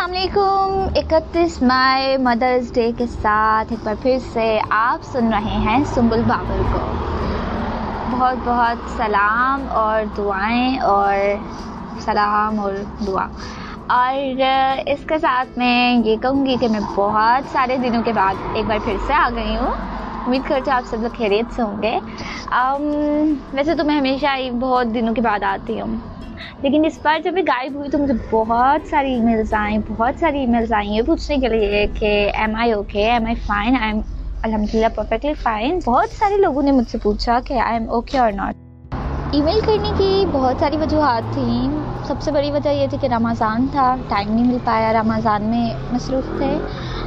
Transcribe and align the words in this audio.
السلام 0.00 0.16
علیکم، 0.16 0.72
اکتیس 0.94 1.62
مئی 1.62 2.16
مدرس 2.16 2.72
ڈے 2.74 2.90
کے 2.98 3.06
ساتھ 3.06 3.72
ایک 3.72 3.84
بار 3.84 3.94
پھر 4.02 4.18
سے 4.32 4.46
آپ 4.70 5.02
سن 5.02 5.32
رہے 5.32 5.56
ہیں 5.58 5.84
سنبل 5.86 6.22
بابر 6.26 6.62
کو۔ 6.72 6.78
بہت 8.10 8.36
بہت 8.44 8.90
سلام 8.96 9.64
اور 9.72 10.02
دعائیں 10.16 10.78
اور 10.84 11.14
سلام 12.00 12.60
اور 12.60 12.72
دعا۔ 13.06 13.26
اور 13.88 14.40
اس 14.86 15.04
کے 15.06 15.18
ساتھ 15.18 15.58
میں 15.58 15.76
یہ 16.04 16.16
کہوں 16.16 16.46
گی 16.46 16.56
کہ 16.60 16.68
میں 16.68 16.80
بہت 16.94 17.52
سارے 17.52 17.76
دنوں 17.76 18.02
کے 18.02 18.12
بعد 18.12 18.34
ایک 18.54 18.66
بار 18.66 18.78
پھر 18.84 18.96
سے 19.06 19.14
آ 19.14 19.28
گئی 19.34 19.56
ہوں۔ 19.56 19.70
امید 20.26 20.48
کرتے 20.48 20.70
آپ 20.70 20.84
سب 20.86 21.02
لوگ 21.02 21.10
خیریت 21.18 21.54
سے 21.56 21.62
ہوں 21.62 21.82
گے۔ 21.82 21.98
ویسے 23.52 23.74
تو 23.74 23.84
میں 23.84 23.98
ہمیشہ 23.98 24.36
ہی 24.36 24.50
بہت 24.60 24.94
دنوں 24.94 25.14
کے 25.14 25.20
بعد 25.20 25.42
آتی 25.44 25.80
ہوں۔ 25.80 25.96
لیکن 26.62 26.84
اس 26.84 26.98
بار 27.02 27.18
جب 27.24 27.32
میں 27.34 27.42
غائب 27.42 27.74
ہوئی 27.74 27.90
تو 27.90 27.98
مجھے 27.98 28.14
بہت 28.30 28.88
ساری 28.88 29.12
ای 29.14 29.20
میلز 29.20 29.54
آئیں، 29.54 29.78
بہت 29.88 30.20
ساری 30.20 30.38
ای 30.38 30.46
میلز 30.46 30.72
آئیں 30.72 30.90
یہ 30.90 31.02
پوچھنے 31.02 31.36
کے 31.36 31.48
لیے 31.48 31.86
کہ 31.94 32.30
am 32.34 32.56
I 32.56 32.72
okay 32.72 33.10
am 33.10 33.26
I 33.26 33.34
fine 33.34 33.76
I 33.76 33.92
am 33.92 34.00
الحمد 34.42 34.74
للہ 34.74 34.86
پرفیکٹلی 34.94 35.34
فائن 35.34 35.78
بہت 35.84 36.10
سارے 36.10 36.36
لوگوں 36.36 36.62
نے 36.62 36.70
مجھ 36.70 36.88
سے 36.88 36.98
پوچھا 36.98 37.38
کہ 37.44 37.58
I 37.60 37.72
am 37.72 37.90
okay 37.90 38.18
or 38.18 38.32
not 38.32 38.54
email 39.42 39.60
کرنے 39.60 39.90
کی 39.98 40.24
بہت 40.32 40.60
ساری 40.60 40.76
وجوہات 40.76 41.34
تھیں۔ 41.34 41.68
سب 42.06 42.22
سے 42.22 42.32
بڑی 42.32 42.50
وجہ 42.50 42.68
یہ 42.68 42.86
تھی 42.90 42.98
کہ 43.00 43.06
رمضان 43.06 43.66
تھا 43.72 43.94
ٹائم 44.08 44.32
نہیں 44.32 44.46
مل 44.46 44.58
پایا، 44.64 44.92
رمضان 44.92 45.42
میں 45.42 45.68
مصروف 45.92 46.38
تھے 46.38 46.50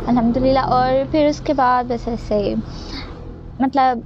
الحمد 0.07 0.37
للہ 0.37 0.59
اور 0.77 0.91
پھر 1.11 1.25
اس 1.25 1.39
کے 1.39 1.53
بعد 1.53 1.83
ویسے 1.89 2.11
ایسے 2.11 2.53
مطلب 3.59 3.99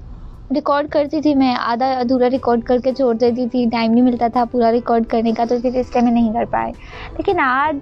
ریکارڈ 0.50 0.88
کرتی 0.92 1.20
تھی 1.22 1.34
میں، 1.36 1.54
آدھا 1.62 1.90
ادھورا 1.94 2.30
ریکارڈ 2.30 2.64
کر 2.66 2.78
کے 2.84 2.92
چھوڑ 2.94 3.14
دیتی 3.16 3.48
تھی 3.50 3.66
ٹائم 3.72 3.92
نہیں 3.92 4.04
ملتا 4.04 4.28
تھا 4.34 4.44
پورا 4.52 4.72
ریکارڈ 4.72 5.08
کرنے 5.10 5.32
کا، 5.34 5.46
تو 5.46 5.60
پھر 5.62 5.80
اس 5.80 5.90
ٹائم 5.90 6.02
میں 6.02 6.12
نہیں 6.12 6.34
کر 6.34 6.46
پائے 6.52 6.72
لیکن 7.18 7.40
آج 7.42 7.76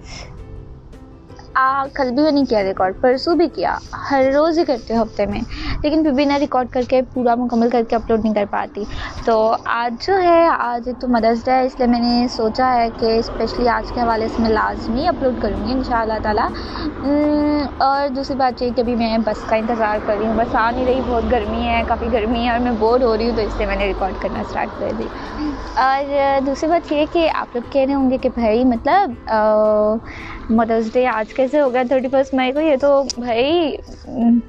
کل 1.94 2.12
بھی 2.12 2.24
میں 2.24 2.32
نہیں 2.32 2.46
کیا 2.46 2.64
ریکارڈ 2.64 2.94
پرسوں 3.02 3.36
بھی 3.36 3.48
کیا، 3.50 3.76
ہر 4.12 4.24
روز 4.36 4.58
ہی 4.60 4.66
کرتے 4.66 4.96
ہفتے 4.96 5.26
میں۔ 5.26 5.40
لیکن 5.84 6.04
پھر 6.04 6.12
بھی 6.12 6.26
نہ 6.26 6.34
ریکارڈ 6.40 6.70
کر 6.70 6.82
کے، 6.90 7.02
پورا 7.14 7.36
مکمل 7.36 7.70
کر 7.70 7.84
کے 7.90 7.96
اپلوڈ 7.96 8.24
نہیں 8.24 8.34
کر 8.34 8.46
پاتی۔ 8.50 8.84
تو 9.26 9.36
آج 9.74 10.06
جو 10.08 10.18
ہے، 10.22 10.42
آج 10.50 10.90
تو 11.00 11.08
مدرس 11.08 11.46
ڈے 11.46 11.52
ہے، 11.52 11.66
اس 11.66 11.78
لیے 11.78 11.88
میں 11.88 12.00
نے 12.00 12.28
سوچا 12.32 12.74
ہے 12.76 12.88
کہ 13.00 13.18
اسپیشلی 13.18 13.68
آج 13.70 13.92
کے 13.94 14.02
حوالے 14.02 14.28
سے 14.28 14.42
میں 14.42 14.50
لازمی 14.50 15.08
اپلوڈ 15.08 15.42
کروں 15.42 15.68
گی 15.68 15.74
ان 15.74 15.84
شاء 15.84 16.02
اللہ 16.02 16.20
تعالیٰ 16.24 16.48
اور 17.82 18.08
دوسری 18.16 18.36
بات 18.38 18.62
یہ 18.62 18.70
کہ 18.76 18.82
ابھی 18.82 18.96
میں 18.96 19.18
بس 19.26 19.44
کا 19.48 19.56
انتظار 19.56 19.98
کر 20.06 20.16
رہی 20.18 20.28
ہوں۔ 20.28 20.34
بس 20.38 20.56
آ 20.56 20.70
نہیں 20.72 20.86
رہی، 20.86 21.02
بہت 21.08 21.32
گرمی 21.32 21.68
ہے، 21.68 21.82
کافی 21.88 22.12
گرمی 22.14 22.46
ہے 22.46 22.52
اور 22.52 22.60
میں 22.60 22.72
بور 22.80 23.00
ہو 23.02 23.18
رہی 23.18 23.30
ہوں، 23.30 23.36
تو 23.36 23.42
اس 23.42 23.58
لیے 23.58 23.68
میں 23.68 23.76
نے 23.76 23.86
ریکارڈ 23.86 24.22
کرنا 24.22 24.40
اسٹارٹ 24.40 24.80
کر 24.80 24.92
دی۔ 24.98 25.08
اور 25.78 26.04
دوسری 26.46 26.70
بات 26.70 26.92
یہ 26.92 27.06
کہ 27.12 27.30
آپ 27.34 27.56
لوگ 27.56 27.72
کہہ 27.72 27.82
رہے 27.82 27.94
ہوں 27.94 28.12
گے 28.12 28.18
کہ 28.18 28.30
بھائی 28.36 28.64
مطلب 28.66 29.32
مدرس 30.50 30.94
ڈے 30.94 31.06
آج 31.08 31.34
کے 31.34 31.45
کیسے 31.46 31.62
ہو 31.62 31.74
گیا 31.74 31.84
تھرٹی 31.90 32.08
فسٹ 32.12 32.34
مئی 32.34 32.52
کو، 32.52 32.60
یہ 32.60 32.76
تو 32.82 32.92
بھائی 33.18 33.76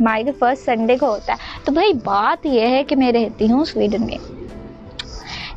مائی 0.01 0.25
کے 0.25 0.33
فرسٹ 0.39 0.65
سنڈے 0.65 0.97
کو 0.99 1.07
ہوتا 1.07 1.33
ہے۔ 1.33 1.65
تو 1.65 1.73
بھائی 1.73 1.93
بات 2.05 2.47
یہ 2.47 2.67
ہے 2.69 2.85
کہ 2.89 2.97
میں 2.97 3.13
رہتی 3.13 3.51
ہوں 3.53 3.65
سویڈن 3.65 4.07
میں۔ 4.07 4.19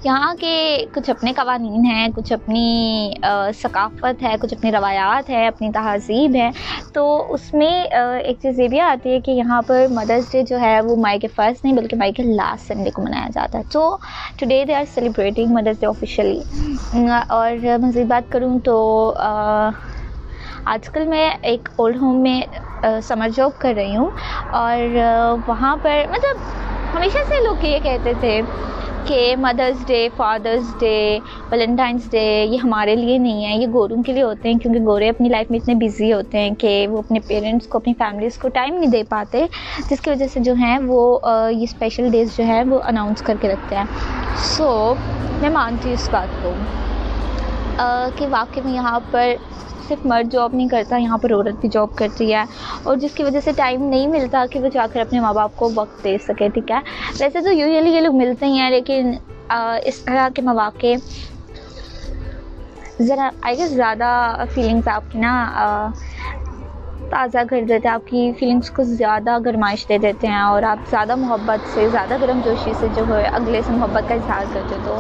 یہاں 0.04 0.34
کے 0.40 0.52
کچھ 0.94 1.10
اپنے 1.10 1.34
قوانین 1.34 1.86
ہیں، 1.86 2.08
کچھ 2.16 2.34
اپنی 2.34 3.12
ثقافت 3.62 4.24
ہے، 4.24 4.36
کچھ 4.42 4.54
اپنی 4.54 4.72
روایات 4.72 5.30
ہے، 5.30 5.48
اپنی 5.48 5.72
تہذیب 5.72 6.36
ہے۔ 6.36 6.50
تو 6.94 7.04
اس 7.34 7.54
میں 7.54 7.72
ایک 8.24 8.38
چیز 8.42 8.60
یہ 8.60 8.68
بھی 8.68 8.80
آتی 8.80 9.12
ہے 9.12 9.20
کہ 9.22 9.32
یہاں 9.32 9.62
پر 9.68 9.88
مدرس 9.92 10.32
ڈے 10.32 10.42
جو 10.50 10.60
ہے 10.60 10.80
وہ 10.82 10.96
مائی 10.96 11.20
کے 11.20 11.28
فرسٹ 11.36 11.66
نہیں 11.66 11.76
بلکہ 11.76 11.98
مائی 11.98 12.12
کے 12.12 12.24
لاسٹ 12.24 12.68
سنڈے 12.68 12.92
کو 12.92 13.02
منایا 13.02 13.28
جاتا 13.34 13.58
ہے۔ 13.58 13.64
تو 13.72 13.82
today 14.40 14.64
they 14.68 14.76
are 14.76 14.84
celebrating 14.94 15.54
mothers 15.54 15.80
day 15.80 15.88
officially 15.88 16.40
اور 17.30 17.52
مزید 17.82 18.08
بات 18.08 18.32
کروں 18.32 18.58
تو 18.60 18.76
آج 20.66 20.90
کل 20.90 21.06
میں 21.08 21.30
ایک 21.42 21.70
اولڈ 21.76 21.98
ہوم 22.02 22.22
میں 22.22 22.42
سمر 23.04 23.30
جاب 23.36 23.52
کر 23.58 23.74
رہی 23.76 23.96
ہوں 23.96 24.10
اور 24.56 24.98
وہاں 25.48 25.76
پر 25.82 26.04
مطلب 26.10 26.38
ہمیشہ 26.96 27.18
سے 27.28 27.44
لوگ 27.44 27.66
یہ 27.66 27.80
کہتے 27.84 28.14
تھے 28.20 28.40
کہ 29.08 29.36
Mother's 29.40 29.86
Day 29.88 30.08
Father's 30.18 30.74
Day 30.80 31.20
Valentine's 31.52 32.10
Day 32.12 32.24
یہ 32.50 32.58
ہمارے 32.64 32.96
لیے 32.96 33.18
نہیں 33.18 33.46
ہے، 33.46 33.56
یہ 33.56 33.68
گوروں 33.74 34.02
کے 34.04 34.14
لیے 34.14 34.24
ہوتے 34.24 34.50
ہیں 34.50 34.60
کیونکہ 34.60 34.80
گورے 34.86 35.10
اپنی 35.10 35.30
لائف 35.30 35.52
میں 35.52 35.60
اتنے 35.60 35.76
بزی 35.86 36.12
ہوتے 36.14 36.40
ہیں 36.40 36.50
کہ 36.60 36.88
وہ 36.90 36.98
اپنے 36.98 37.20
پیرنٹس 37.28 37.68
کو، 37.68 37.78
اپنی 37.78 37.94
فیملیز 38.00 38.38
کو 38.38 38.50
ٹائم 38.50 38.74
نہیں 38.74 38.92
دے 38.92 39.04
پاتے، 39.10 39.46
جس 39.90 40.02
کی 40.02 40.10
وجہ 40.10 40.28
سے 40.34 40.40
جو 40.40 40.54
ہیں 40.54 40.78
وہ 40.88 41.20
یہ 41.52 41.64
اسپیشل 41.64 42.10
ڈیز 42.12 42.38
جو 42.38 42.46
ہے 42.48 42.62
وہ 42.70 42.80
اناؤنس 42.84 43.22
کر 43.22 43.36
کے 43.42 43.48
رکھتے 43.50 43.76
ہیں۔ 43.76 43.86
سو 44.48 44.94
میں 45.42 45.50
مانتی 45.50 45.90
ہوں 45.90 45.94
اس 45.94 46.10
بات 46.12 46.44
کو 46.44 46.54
کہ 48.18 48.26
واقعی 48.30 48.62
میں 48.64 48.74
یہاں 48.74 49.00
پر 49.12 49.34
صرف 49.90 50.06
مرد 50.06 50.32
جاب 50.32 50.54
نہیں 50.54 50.68
کرتا، 50.70 50.98
یہاں 50.98 51.18
پر 51.18 51.34
عورت 51.34 51.60
بھی 51.62 51.70
جاب 51.70 51.96
کرتی 51.96 52.34
ہے۔ 52.34 52.44
اور 52.84 52.96
جس 52.98 53.14
کی 53.14 53.24
وجہ 53.24 53.40
سے 53.40 53.52
ٹائم 53.56 53.84
نہیں 53.86 54.08
ملتا 54.10 54.46
کہ 54.52 54.60
وہ 54.60 54.70
جا 54.74 54.86
کر 54.92 55.00
اپنے 55.02 55.20
ماں 55.20 55.34
باپ 55.34 55.56
کو 55.56 55.70
وقت 55.76 56.04
دے 56.04 56.18
سکے، 56.22 56.50
ٹھیک 56.54 56.72
ہے؟ 56.72 56.80
ویسے 57.20 57.42
تو 57.42 57.52
یوزلی 57.52 57.90
یہ 57.90 58.02
لوگ 58.02 58.16
ملتے 58.16 58.46
ہی 58.46 58.60
ہیں، 58.60 58.70
لیکن 58.72 59.12
اس 59.86 60.00
طرح 60.02 60.28
کے 60.36 60.42
مواقع 60.42 60.94
ذرا 63.00 63.30
آئی 63.42 63.58
گیس 63.58 63.70
زیادہ 63.72 64.10
فیلنگس 64.54 64.88
آپ 64.90 65.12
کی 65.12 65.20
نا 65.20 65.32
تازہ 67.12 67.44
کر 67.50 67.62
دیتے 67.62 67.88
ہیں۔ 67.88 67.94
آپ 67.94 68.08
کی 68.08 68.32
فیلنگس 68.40 68.70
کو 68.72 68.84
زیادہ 68.86 69.38
گرمائش 69.46 69.88
دے 69.90 69.98
دیتے 69.98 70.28
ہیں 70.28 70.42
اور 70.42 70.64
آپ 70.64 70.80
زیادہ 70.90 71.16
محبت 71.18 71.68
سے، 71.68 71.88
زیادہ 71.90 72.18
گرم 72.22 72.40
جوشی 72.42 72.74
سے 72.74 72.88
جو 72.90 73.08
ہے، 73.10 73.24
اگلے 73.32 73.62
سے 73.62 73.74
محبت 73.74 74.08
کا 74.08 74.16
اظہار 74.16 74.46
کرتے 74.50 74.76
تو 74.84 75.00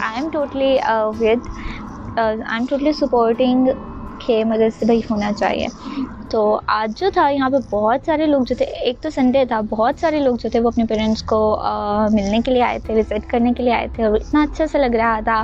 I 0.00 0.14
am 0.14 0.28
totally 0.32 0.76
with 1.20 1.46
I 2.18 2.38
am 2.50 2.64
totally 2.66 2.92
supporting 2.94 3.68
کہ 4.28 4.44
مدد 4.46 4.74
سے 4.74 4.86
بھائی 4.86 5.00
ہونا 5.10 5.32
چاہیے۔ 5.34 5.66
تو 6.30 6.40
آج 6.70 6.92
جو 6.96 7.10
تھا، 7.10 7.28
یہاں 7.28 7.48
پہ 7.50 7.66
بہت 7.70 8.00
سارے 8.06 8.26
لوگ 8.26 8.42
جو 8.42 8.54
تھے، 8.54 8.64
ایک 8.80 9.00
تو 9.00 9.10
سنڈے 9.10 9.44
تھا، 9.44 9.60
بہت 9.70 10.00
سارے 10.00 10.18
لوگ 10.20 10.36
جو 10.36 10.48
تھے، 10.48 10.60
وہ 10.60 10.68
اپنے 10.68 10.84
پیرنٹس 10.84 11.22
کو 11.24 11.38
ملنے 12.12 12.40
کے 12.40 12.52
لیے 12.52 12.62
آئے 12.62 12.78
تھے 12.78 12.94
وزٹ 12.94 13.26
کرنے 13.26 13.52
کے 13.52 13.62
لیے 13.62 13.72
آئے 13.72 13.88
تھے 13.88 14.04
اور 14.04 14.14
اتنا 14.16 14.42
اچھا 14.42 14.66
سا 14.66 14.78
لگ 14.78 14.94
رہا 14.94 15.18
تھا۔ 15.24 15.42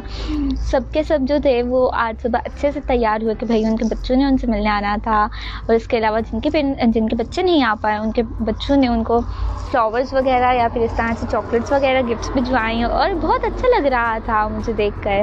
سب 0.63 0.91
کے 0.93 1.03
سب 1.03 1.19
جو 1.23 1.39
تھے، 1.43 1.63
وہ 1.65 1.81
آج 1.97 2.23
صبح 2.23 2.39
اچھے 2.45 2.71
سے 2.73 2.81
تیار 2.89 3.23
ہوئے 3.23 3.35
کہ 3.35 3.47
بھائی، 3.47 3.65
ان 3.65 3.77
کے 3.77 3.85
بچوں 3.87 4.17
نے 4.17 4.25
ان 4.25 4.37
سے 4.37 4.47
ملنے 4.47 4.71
آنا 4.71 4.97
تھا۔ 5.03 5.21
اور 5.63 5.75
اس 5.75 5.87
کے 5.89 5.99
علاوہ 5.99 6.21
جن 6.23 6.41
کے 6.41 6.51
جن 6.87 7.09
کے 7.09 7.17
بچے 7.17 7.43
نہیں 7.43 7.63
آ 7.65 7.75
پائے، 7.81 7.99
ان 7.99 8.13
کے 8.13 8.23
بچوں 8.41 8.77
نے 8.77 8.89
ان 8.89 9.03
کو 9.05 9.21
فلاورس 9.65 10.13
وغیرہ 10.13 10.53
یا 10.55 10.69
پھر 10.69 10.81
اس 10.83 10.95
طرح 10.95 11.13
سے 11.15 11.27
چاکلیٹس 11.27 11.73
وغیرہ 11.73 12.01
گفٹس 12.05 12.31
بھجوائیں 12.33 12.83
اور 12.85 13.11
بہت 13.23 13.45
اچھا 13.45 13.69
لگ 13.71 13.87
رہا 13.89 14.17
تھا 14.25 14.47
مجھے 14.49 14.73
دیکھ 14.75 15.01
کر۔ 15.01 15.23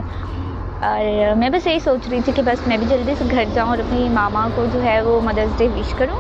اور 0.82 1.04
میں 1.36 1.50
بس 1.50 1.68
یہی 1.68 1.80
سوچ 1.80 2.08
رہی 2.10 2.20
تھی 2.22 2.34
کہ 2.34 2.42
بس 2.42 2.68
میں 2.68 2.78
بھی 2.78 2.86
جلدی 2.88 3.16
سے 3.16 3.26
گھر 3.32 3.44
جاؤں 3.54 3.70
اور 3.70 3.78
اپنی 3.78 4.08
ماما 4.10 4.48
کو 4.56 4.66
جو 4.66 4.82
ہے 4.84 5.02
وہ 5.02 5.20
مدرس 5.22 5.58
ڈے 5.58 5.68
وش 5.70 5.94
کروں۔ 5.94 6.20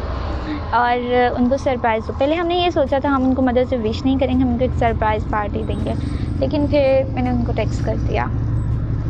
اور 0.71 0.97
ان 1.37 1.49
کو 1.49 1.57
سرپرائز 1.57 2.07
دو 2.07 2.13
پہلے 2.17 2.35
ہم 2.35 2.47
نے 2.47 2.55
یہ 2.55 2.69
سوچا 2.69 2.99
تھا 2.99 3.09
ہم 3.09 3.23
ان 3.23 3.35
کو 3.35 3.41
مدرس 3.41 3.69
ڈے 3.69 3.77
وش 3.79 4.03
نہیں 4.05 4.19
کریں 4.19 4.33
گے، 4.33 4.43
ہم 4.43 4.49
ان 4.49 4.57
کو 4.57 4.63
ایک 4.63 4.77
سرپرائز 4.79 5.23
پارٹی 5.29 5.63
دیں 5.63 5.85
گے۔ 5.85 5.93
لیکن 6.39 6.67
پھر 6.67 6.81
میں 7.13 7.23
نے 7.23 7.29
ان 7.29 7.43
کو 7.43 7.51
ٹیکس 7.51 7.81
کر 7.81 7.95
دیا۔ 8.07 8.25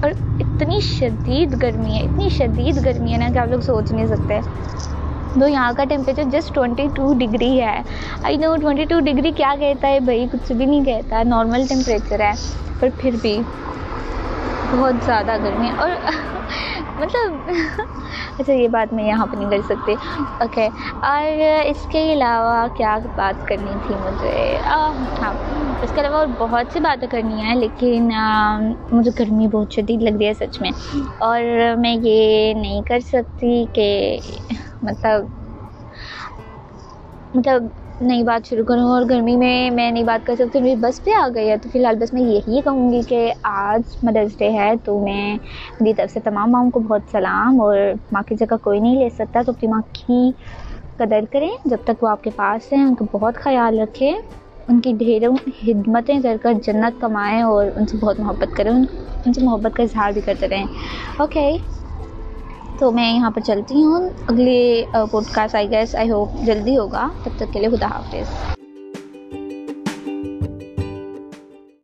اور 0.01 0.11
اتنی 0.39 0.79
شدید 0.83 1.61
گرمی 1.61 1.93
ہے، 1.93 2.01
اتنی 2.01 2.29
شدید 2.29 2.85
گرمی 2.85 3.11
ہے 3.13 3.17
نا 3.17 3.29
کہ 3.33 3.39
آپ 3.39 3.47
لوگ 3.47 3.59
سوچ 3.61 3.91
نہیں 3.91 4.07
سکتے۔ 4.07 4.39
تو 5.35 5.47
یہاں 5.47 5.71
کا 5.73 5.83
temperature 5.83 6.23
just 6.31 6.53
twenty 6.53 6.87
two 6.93 7.13
degree 7.15 7.59
ہے۔ 7.61 7.77
I 8.23 8.37
know 8.37 8.55
twenty 8.55 8.85
two 8.85 8.99
degree 9.01 9.31
کیا 9.33 9.53
کہتا 9.59 9.87
ہے 9.87 9.99
بھائی؟ 10.01 10.25
کچھ 10.31 10.51
بھی 10.51 10.65
نہیں 10.65 10.83
کہتا 10.83 11.17
ہے 11.17 11.23
نارمل 11.25 11.65
ٹیمپریچر 11.67 12.19
ہے۔ 12.21 12.31
پر 12.79 12.89
پھر 12.97 13.15
بھی 13.21 13.39
بہت 14.71 14.95
زیادہ 15.01 15.35
گرمی 15.39 15.69
اور 15.77 15.89
مطلب 16.97 17.49
اچھا 18.39 18.53
یہ 18.53 18.67
بات 18.69 18.91
میں 18.91 19.03
یہاں 19.05 19.25
پہ 19.25 19.37
نہیں 19.37 19.49
کر 19.49 19.61
سکتی۔ 19.65 19.93
اوکے 20.39 20.67
اور 21.03 21.23
اس 21.65 21.85
کے 21.87 22.01
علاوہ 22.13 22.55
کیا 22.75 22.97
بات 23.15 23.45
کرنی 23.45 23.73
تھی 23.79 23.95
مجھے؟ 23.97 24.35
ہاں 24.65 25.33
اس 25.81 25.91
کے 25.91 26.01
علاوہ 26.01 26.17
اور 26.17 26.27
بہت 26.39 26.65
سی 26.67 26.79
باتیں 26.81 27.07
کرنی 27.09 27.41
ہیں، 27.41 27.55
لیکن 27.55 28.09
مجھے 28.91 29.11
گرمی 29.19 29.47
بہت 29.49 29.71
شدید 29.71 30.01
لگ 30.01 30.17
رہی 30.17 30.27
ہے 30.27 30.33
سچ 30.35 30.61
میں۔ 30.61 30.71
اور 31.19 31.41
میں 31.77 31.93
یہ 31.95 32.21
نہیں 32.55 32.81
کر 32.83 32.99
سکتی 33.05 33.65
کہ 33.73 33.87
مطلب 34.81 35.25
مطلب 37.33 37.63
نئی 38.01 38.23
بات 38.23 38.47
شروع 38.49 38.63
کروں 38.65 38.83
اور 38.83 39.01
گرمی 39.09 39.35
میں 39.35 39.71
میں 39.71 39.89
نئی 39.91 40.03
بات 40.03 40.25
کر 40.27 40.35
سکتی 40.35 40.59
ہوں، 40.59 40.65
میری 40.65 40.79
بس 40.81 41.03
پہ 41.03 41.11
آ 41.13 41.27
گئی 41.35 41.49
ہے، 41.49 41.57
تو 41.57 41.69
فی 41.73 41.79
الحال 41.79 41.95
بس 41.95 42.13
میں 42.13 42.21
یہی 42.21 42.61
کہوں 42.61 42.91
گی 42.91 43.01
کہ 43.07 43.19
آج 43.43 43.81
مدرس 44.03 44.37
ڈے 44.39 44.49
ہے، 44.51 44.71
تو 44.85 44.99
میں 44.99 45.35
میری 45.79 45.93
طرف 45.93 46.11
سے 46.11 46.19
تمام 46.19 46.51
ماؤں 46.51 46.71
کو 46.71 46.79
بہت 46.79 47.11
سلام 47.11 47.61
اور 47.61 47.77
ماں 48.11 48.21
کی 48.23 48.35
جگہ 48.35 48.57
کوئی 48.61 48.79
نہیں 48.79 48.95
لے 48.95 49.09
سکتا، 49.09 49.41
تو 49.45 49.51
اپنی 49.51 49.69
ماں 49.69 49.81
کی 49.93 50.31
قدر 50.99 51.25
کریں۔ 51.31 51.49
جب 51.65 51.77
تک 51.83 52.03
وہ 52.03 52.09
آپ 52.09 52.23
کے 52.23 52.29
پاس 52.35 52.71
ہیں، 52.73 52.83
ان 52.83 52.95
کا 52.95 53.05
بہت 53.11 53.35
خیال 53.35 53.79
رکھیں، 53.79 54.11
ان 54.67 54.79
کی 54.81 54.93
ڈھیروں 54.99 55.35
خدمتیں 55.61 56.19
کر 56.23 56.37
کر 56.41 56.53
جنت 56.65 57.01
کمائیں 57.01 57.41
اور 57.41 57.65
ان 57.75 57.85
سے 57.85 57.97
بہت 57.97 58.19
محبت 58.19 58.55
کریں، 58.55 58.71
ان 58.71 59.33
سے 59.33 59.41
محبت 59.41 59.75
کا 59.75 59.83
اظہار 59.83 60.11
بھی 60.11 60.21
کرتے 60.21 60.47
رہیں۔ 60.47 60.65
اوکے 61.17 61.49
تو 62.81 62.91
میں 62.91 63.11
یہاں 63.13 63.31
پر 63.31 63.41
چلتی 63.41 63.83
ہوں۔ 63.83 64.09
اگلے 64.27 64.59
podcast 65.31 65.55
I 65.55 65.69
guess 65.71 65.95
I 65.95 66.09
hope 66.11 66.29
جلدی 66.45 66.77
ہوگا۔ 66.77 67.07
تب 67.23 67.31
تک 67.37 67.53
کے 67.53 67.59
لیے 67.59 67.69
خدا 67.69 67.87
حافظ۔ 67.87 68.60